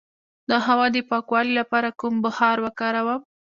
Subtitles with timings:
[0.49, 3.21] د هوا د پاکوالي لپاره کوم بخار وکاروم؟